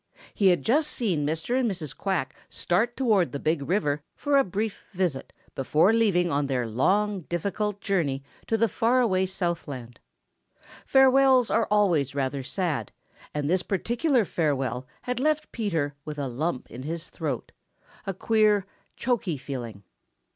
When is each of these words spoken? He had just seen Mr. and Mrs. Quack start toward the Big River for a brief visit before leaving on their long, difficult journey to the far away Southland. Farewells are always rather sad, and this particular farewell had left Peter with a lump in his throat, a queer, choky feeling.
He 0.33 0.47
had 0.47 0.63
just 0.63 0.89
seen 0.89 1.27
Mr. 1.27 1.55
and 1.59 1.69
Mrs. 1.69 1.95
Quack 1.95 2.33
start 2.49 2.97
toward 2.97 3.31
the 3.33 3.39
Big 3.39 3.61
River 3.61 4.01
for 4.15 4.35
a 4.39 4.43
brief 4.43 4.87
visit 4.93 5.31
before 5.53 5.93
leaving 5.93 6.31
on 6.31 6.47
their 6.47 6.65
long, 6.67 7.21
difficult 7.29 7.81
journey 7.81 8.23
to 8.47 8.57
the 8.57 8.67
far 8.67 8.99
away 9.01 9.27
Southland. 9.27 9.99
Farewells 10.87 11.51
are 11.51 11.67
always 11.69 12.15
rather 12.15 12.41
sad, 12.41 12.91
and 13.31 13.47
this 13.47 13.61
particular 13.61 14.25
farewell 14.25 14.87
had 15.03 15.19
left 15.19 15.51
Peter 15.51 15.93
with 16.03 16.17
a 16.17 16.27
lump 16.27 16.71
in 16.71 16.81
his 16.81 17.11
throat, 17.11 17.51
a 18.07 18.13
queer, 18.15 18.65
choky 18.95 19.37
feeling. 19.37 19.83